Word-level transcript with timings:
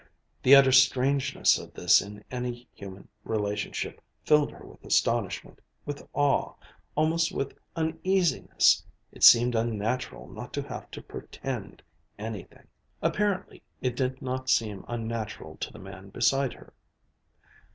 The 0.41 0.55
utter 0.55 0.71
strangeness 0.71 1.59
of 1.59 1.75
this 1.75 2.01
in 2.01 2.23
any 2.31 2.67
human 2.73 3.07
relationship 3.23 4.01
filled 4.25 4.49
her 4.49 4.65
with 4.65 4.83
astonishment, 4.83 5.61
with 5.85 6.09
awe, 6.13 6.55
almost 6.95 7.31
with 7.31 7.55
uneasiness. 7.75 8.83
It 9.11 9.23
seemed 9.23 9.53
unnatural 9.53 10.27
not 10.27 10.53
to 10.53 10.63
have 10.63 10.89
to 10.89 11.03
pretend 11.03 11.83
anything! 12.17 12.65
Apparently 12.99 13.61
it 13.79 13.95
did 13.95 14.23
not 14.23 14.49
seem 14.49 14.85
unnatural 14.87 15.55
to 15.57 15.71
the 15.71 15.77
man 15.77 16.09
beside 16.09 16.53
her. 16.53 16.73